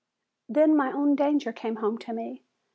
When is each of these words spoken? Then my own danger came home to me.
Then 0.49 0.75
my 0.75 0.91
own 0.91 1.13
danger 1.13 1.53
came 1.53 1.75
home 1.75 1.99
to 1.99 2.11
me. 2.11 2.41